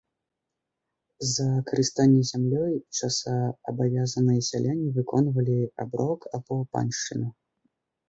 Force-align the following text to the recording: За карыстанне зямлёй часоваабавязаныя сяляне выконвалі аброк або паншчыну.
За 1.31 1.45
карыстанне 1.67 2.23
зямлёй 2.31 2.73
часоваабавязаныя 2.97 4.41
сяляне 4.51 4.87
выконвалі 4.99 5.59
аброк 5.85 6.31
або 6.41 6.63
паншчыну. 6.77 7.27